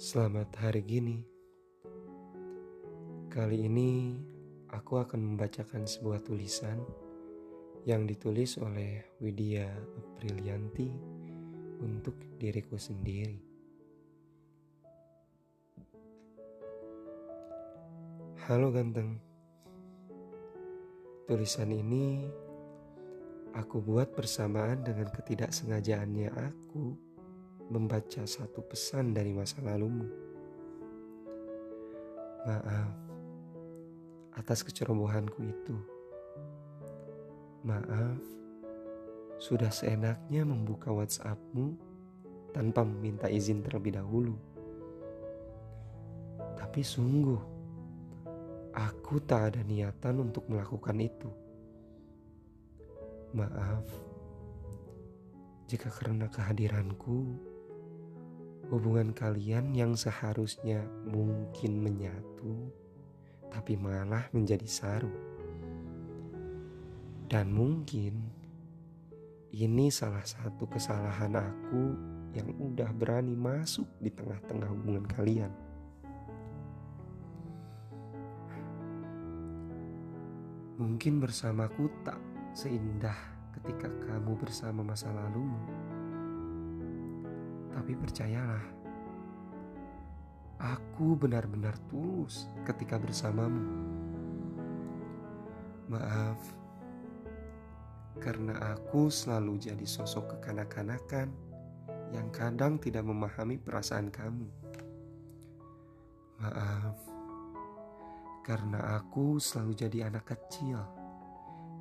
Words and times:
Selamat 0.00 0.48
hari 0.56 0.80
gini. 0.80 1.20
Kali 3.28 3.68
ini 3.68 4.16
aku 4.72 4.96
akan 4.96 5.20
membacakan 5.20 5.84
sebuah 5.84 6.24
tulisan 6.24 6.80
yang 7.84 8.08
ditulis 8.08 8.56
oleh 8.64 9.04
Widya 9.20 9.68
Aprilianti 10.00 10.88
untuk 11.84 12.16
diriku 12.40 12.80
sendiri. 12.80 13.44
Halo 18.48 18.72
ganteng. 18.72 19.20
Tulisan 21.28 21.76
ini 21.76 22.24
aku 23.52 23.84
buat 23.84 24.16
bersamaan 24.16 24.80
dengan 24.80 25.12
ketidaksengajaannya 25.12 26.32
aku 26.32 27.09
membaca 27.70 28.26
satu 28.26 28.66
pesan 28.66 29.14
dari 29.14 29.30
masa 29.30 29.62
lalumu. 29.62 30.10
Maaf 32.42 32.90
atas 34.34 34.66
kecerobohanku 34.66 35.38
itu. 35.46 35.76
Maaf 37.62 38.18
sudah 39.38 39.70
seenaknya 39.70 40.42
membuka 40.42 40.90
WhatsAppmu 40.90 41.78
tanpa 42.50 42.82
meminta 42.82 43.30
izin 43.30 43.62
terlebih 43.62 43.94
dahulu. 43.94 44.34
Tapi 46.58 46.82
sungguh, 46.82 47.40
aku 48.74 49.22
tak 49.22 49.54
ada 49.54 49.62
niatan 49.62 50.26
untuk 50.26 50.50
melakukan 50.50 50.98
itu. 50.98 51.30
Maaf 53.30 53.86
jika 55.70 55.86
karena 55.86 56.26
kehadiranku 56.26 57.49
hubungan 58.70 59.10
kalian 59.10 59.74
yang 59.74 59.98
seharusnya 59.98 60.86
mungkin 61.02 61.82
menyatu, 61.82 62.70
tapi 63.50 63.74
malah 63.74 64.30
menjadi 64.30 64.66
saru. 64.70 65.10
Dan 67.26 67.50
mungkin 67.50 68.30
ini 69.50 69.90
salah 69.90 70.22
satu 70.22 70.70
kesalahan 70.70 71.34
aku 71.34 71.82
yang 72.30 72.54
udah 72.62 72.94
berani 72.94 73.34
masuk 73.34 73.90
di 73.98 74.14
tengah-tengah 74.14 74.70
hubungan 74.70 75.06
kalian. 75.10 75.50
Mungkin 80.78 81.18
bersamaku 81.18 81.90
tak 82.06 82.22
seindah 82.54 83.18
ketika 83.58 83.90
kamu 84.06 84.38
bersama 84.38 84.86
masa 84.86 85.10
lalumu. 85.10 85.89
Tapi 87.70 87.92
percayalah, 87.94 88.66
aku 90.58 91.16
benar-benar 91.16 91.78
tulus 91.88 92.50
ketika 92.66 92.98
bersamamu. 92.98 93.64
Maaf, 95.90 96.38
karena 98.20 98.76
aku 98.76 99.08
selalu 99.08 99.58
jadi 99.58 99.86
sosok 99.86 100.38
kekanak-kanakan 100.38 101.32
yang 102.10 102.28
kadang 102.34 102.76
tidak 102.78 103.06
memahami 103.06 103.56
perasaan 103.56 104.10
kamu. 104.10 104.46
Maaf, 106.42 106.98
karena 108.44 108.98
aku 108.98 109.38
selalu 109.38 109.72
jadi 109.78 109.98
anak 110.10 110.30
kecil 110.30 110.78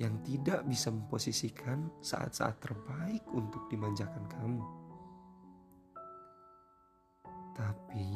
yang 0.00 0.16
tidak 0.24 0.64
bisa 0.64 0.88
memposisikan 0.88 1.92
saat-saat 2.00 2.56
terbaik 2.56 3.24
untuk 3.36 3.68
dimanjakan 3.68 4.24
kamu. 4.32 4.64
Tapi 7.54 8.08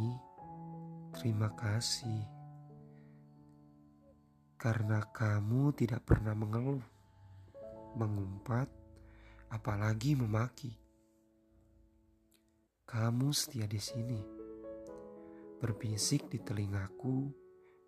terima 1.15 1.51
kasih 1.55 2.35
karena 4.65 5.05
kamu 5.13 5.77
tidak 5.77 6.09
pernah 6.09 6.33
mengeluh, 6.33 6.81
mengumpat, 8.01 8.65
apalagi 9.53 10.17
memaki. 10.17 10.73
Kamu 12.89 13.29
setia 13.35 13.69
di 13.69 13.77
sini, 13.77 14.21
berbisik 15.61 16.33
di 16.33 16.41
telingaku 16.41 17.29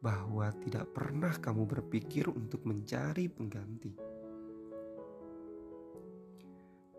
bahwa 0.04 0.52
tidak 0.60 0.92
pernah 0.92 1.32
kamu 1.32 1.64
berpikir 1.64 2.28
untuk 2.28 2.68
mencari 2.68 3.32
pengganti. 3.32 3.96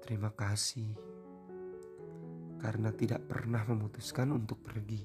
Terima 0.01 0.31
kasih 0.33 1.16
karena 2.57 2.89
tidak 2.93 3.25
pernah 3.29 3.63
memutuskan 3.65 4.33
untuk 4.33 4.61
pergi. 4.65 5.01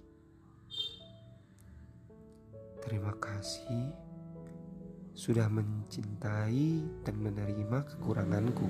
Terima 2.82 3.14
kasih 3.14 3.94
sudah 5.12 5.46
mencintai 5.46 6.82
dan 7.04 7.16
menerima 7.20 7.78
kekuranganku. 7.94 8.66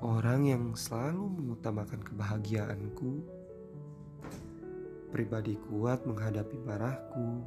Orang 0.00 0.48
yang 0.48 0.76
selalu 0.76 1.28
mengutamakan 1.28 2.00
kebahagiaanku, 2.04 3.24
pribadi 5.12 5.56
kuat 5.70 6.04
menghadapi 6.04 6.56
marahku, 6.60 7.44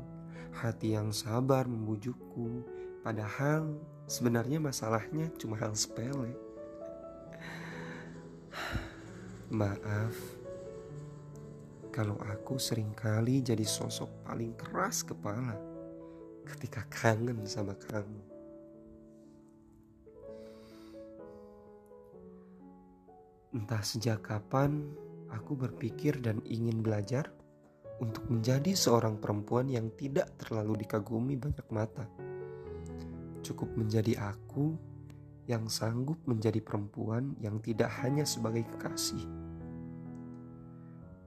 hati 0.53 0.93
yang 0.95 1.09
sabar 1.09 1.65
membujukku, 1.65 2.65
padahal 3.01 3.77
sebenarnya 4.05 4.61
masalahnya 4.61 5.27
cuma 5.37 5.57
hal 5.57 5.73
sepele. 5.73 6.52
Maaf 9.53 10.17
kalau 11.93 12.17
aku 12.25 12.57
sering 12.57 12.89
kali 12.97 13.45
jadi 13.45 13.61
sosok 13.61 14.25
paling 14.25 14.57
keras 14.57 15.05
kepala 15.05 15.53
ketika 16.41 16.81
kangen 16.89 17.45
sama 17.45 17.77
kamu. 17.77 18.17
Entah 23.53 23.85
sejak 23.85 24.25
kapan 24.25 24.89
aku 25.29 25.53
berpikir 25.53 26.17
dan 26.17 26.41
ingin 26.49 26.81
belajar 26.81 27.29
untuk 28.01 28.25
menjadi 28.33 28.73
seorang 28.73 29.21
perempuan 29.21 29.69
yang 29.69 29.93
tidak 29.93 30.33
terlalu 30.41 30.81
dikagumi 30.81 31.37
banyak 31.37 31.67
mata. 31.69 32.09
Cukup 33.45 33.69
menjadi 33.77 34.17
aku 34.33 34.73
yang 35.45 35.69
sanggup 35.69 36.17
menjadi 36.25 36.57
perempuan 36.57 37.37
yang 37.37 37.61
tidak 37.61 37.93
hanya 38.01 38.25
sebagai 38.25 38.65
kekasih 38.65 39.42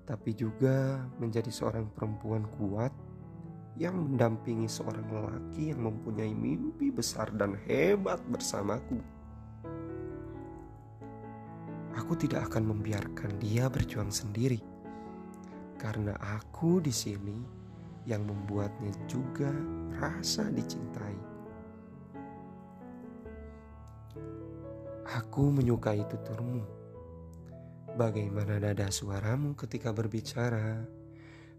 tapi 0.07 0.39
juga 0.39 1.03
menjadi 1.19 1.51
seorang 1.51 1.91
perempuan 1.91 2.47
kuat 2.57 2.95
yang 3.77 3.99
mendampingi 3.99 4.71
seorang 4.71 5.05
lelaki 5.11 5.75
yang 5.75 5.83
mempunyai 5.83 6.33
mimpi 6.33 6.95
besar 6.95 7.29
dan 7.35 7.59
hebat 7.67 8.23
bersamaku. 8.31 9.03
Aku 11.99 12.15
tidak 12.15 12.49
akan 12.55 12.71
membiarkan 12.71 13.37
dia 13.43 13.67
berjuang 13.67 14.15
sendiri, 14.15 14.63
karena 15.77 16.15
aku 16.39 16.79
di 16.79 16.95
sini 16.95 17.37
yang 18.07 18.23
membuatnya 18.23 18.95
juga 19.11 19.51
rasa 19.99 20.49
dicintai. 20.55 21.19
Aku 25.19 25.51
menyukai 25.51 26.05
tuturmu 26.07 26.76
Bagaimana 27.97 28.61
nada 28.61 28.93
suaramu 28.93 29.57
ketika 29.57 29.89
berbicara? 29.89 30.85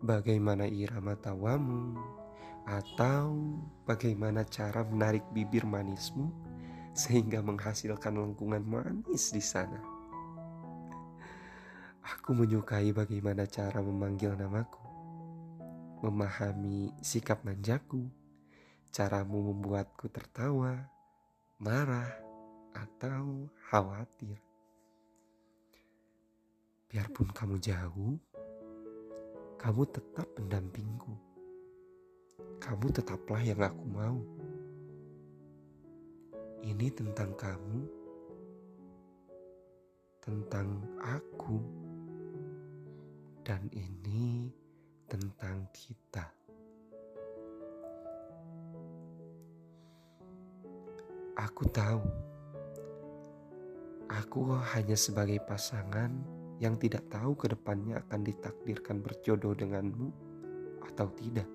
Bagaimana 0.05 0.69
irama 0.69 1.17
tawamu? 1.17 1.97
Atau 2.61 3.57
bagaimana 3.89 4.45
cara 4.45 4.85
menarik 4.85 5.25
bibir 5.33 5.65
manismu 5.65 6.29
sehingga 6.93 7.41
menghasilkan 7.41 8.13
lengkungan 8.13 8.61
manis 8.61 9.33
di 9.33 9.41
sana? 9.41 9.81
Aku 12.05 12.37
menyukai 12.37 12.93
bagaimana 12.93 13.49
cara 13.49 13.81
memanggil 13.81 14.37
namaku, 14.37 14.85
memahami 16.05 16.93
sikap 17.01 17.41
manjaku, 17.41 18.13
caramu 18.93 19.41
membuatku 19.41 20.05
tertawa, 20.13 20.85
marah, 21.57 22.13
atau 22.77 23.49
khawatir. 23.73 24.46
Biarpun 26.87 27.27
kamu 27.35 27.59
jauh, 27.59 28.15
kamu 29.59 29.83
tetap 29.91 30.23
pendampingku. 30.39 31.11
Kamu 32.63 32.87
tetaplah 32.95 33.43
yang 33.43 33.59
aku 33.59 33.83
mau. 33.91 34.15
Ini 36.63 36.87
tentang 36.95 37.35
kamu, 37.35 37.79
tentang 40.23 40.79
aku, 41.03 41.59
dan 43.43 43.67
ini 43.75 44.47
tentang 45.11 45.67
kita. 45.75 46.23
Aku 51.35 51.67
tahu, 51.67 52.07
aku 54.07 54.55
hanya 54.71 54.95
sebagai 54.95 55.43
pasangan 55.43 56.36
yang 56.57 56.77
tidak 56.81 57.05
tahu 57.13 57.37
ke 57.37 57.53
depannya 57.53 58.01
akan 58.07 58.21
ditakdirkan 58.25 59.01
berjodoh 59.01 59.53
denganmu 59.53 60.09
atau 60.89 61.07
tidak. 61.13 61.49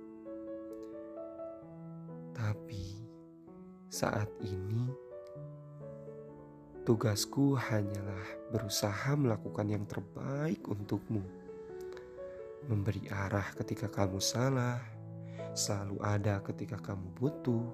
Tapi 2.32 3.02
saat 3.90 4.30
ini 4.42 4.88
tugasku 6.82 7.54
hanyalah 7.58 8.26
berusaha 8.50 9.14
melakukan 9.18 9.66
yang 9.70 9.84
terbaik 9.86 10.62
untukmu. 10.66 11.22
Memberi 12.70 13.10
arah 13.10 13.50
ketika 13.58 13.90
kamu 13.90 14.22
salah, 14.22 14.78
selalu 15.50 15.98
ada 15.98 16.38
ketika 16.46 16.78
kamu 16.78 17.10
butuh, 17.18 17.66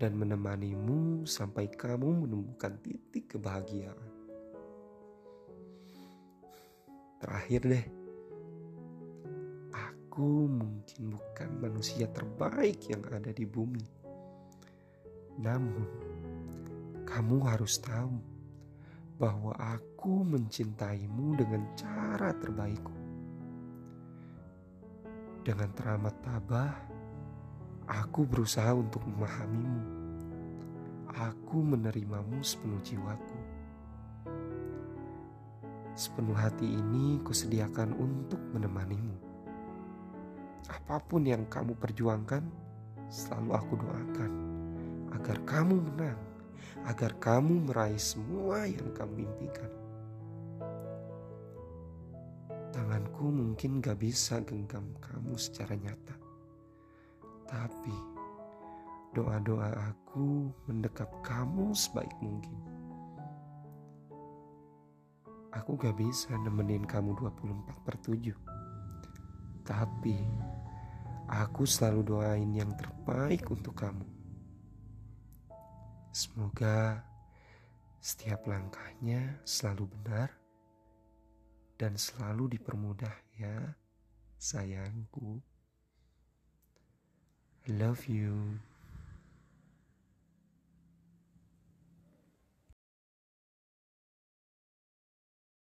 dan 0.00 0.16
menemanimu 0.16 1.28
sampai 1.28 1.68
kamu 1.68 2.24
menemukan 2.24 2.72
titik 2.80 3.36
kebahagiaan. 3.36 4.13
Terakhir 7.24 7.60
deh, 7.64 7.86
aku 9.72 10.44
mungkin 10.44 11.16
bukan 11.16 11.50
manusia 11.56 12.04
terbaik 12.12 12.84
yang 12.92 13.00
ada 13.08 13.32
di 13.32 13.48
bumi. 13.48 13.80
Namun, 15.40 15.88
kamu 17.08 17.36
harus 17.48 17.80
tahu 17.80 18.12
bahwa 19.16 19.56
aku 19.56 20.20
mencintaimu 20.20 21.40
dengan 21.40 21.64
cara 21.72 22.36
terbaikku. 22.36 22.92
Dengan 25.48 25.72
teramat 25.72 26.20
tabah, 26.20 26.76
aku 27.88 28.28
berusaha 28.28 28.76
untuk 28.76 29.00
memahamimu. 29.08 29.80
Aku 31.08 31.64
menerimamu 31.64 32.44
sepenuh 32.44 32.84
jiwaku. 32.84 33.53
Sepenuh 35.94 36.34
hati 36.34 36.66
ini 36.66 37.22
kusediakan 37.22 37.94
untuk 37.94 38.42
menemanimu. 38.50 39.14
Apa 40.66 40.98
pun 40.98 41.22
yang 41.22 41.46
kamu 41.46 41.78
perjuangkan, 41.78 42.42
selalu 43.06 43.54
aku 43.54 43.78
doakan 43.78 44.32
agar 45.14 45.38
kamu 45.46 45.78
menang, 45.78 46.18
agar 46.90 47.14
kamu 47.22 47.70
meraih 47.70 48.02
semua 48.02 48.66
yang 48.66 48.90
kamu 48.90 49.22
impikan. 49.22 49.70
Tanganku 52.74 53.30
mungkin 53.30 53.78
gak 53.78 54.02
bisa 54.02 54.42
genggam 54.42 54.98
kamu 54.98 55.38
secara 55.38 55.78
nyata, 55.78 56.18
tapi 57.46 57.94
doa-doa 59.14 59.94
aku 59.94 60.50
mendekap 60.66 61.06
kamu 61.22 61.70
sebaik 61.70 62.10
mungkin. 62.18 62.73
Aku 65.54 65.78
gak 65.78 65.94
bisa 65.94 66.34
nemenin 66.34 66.82
kamu 66.82 67.14
24 67.14 67.86
per 67.86 67.94
7. 68.02 68.34
Tapi 69.62 70.18
aku 71.30 71.62
selalu 71.62 72.02
doain 72.02 72.50
yang 72.50 72.74
terbaik 72.74 73.46
untuk 73.54 73.78
kamu. 73.78 74.02
Semoga 76.10 77.06
setiap 78.02 78.50
langkahnya 78.50 79.38
selalu 79.46 79.88
benar 79.94 80.28
dan 81.78 81.94
selalu 81.94 82.58
dipermudah 82.58 83.14
ya, 83.38 83.78
sayangku. 84.38 85.38
I 87.64 87.70
love 87.78 88.04
you. 88.10 88.60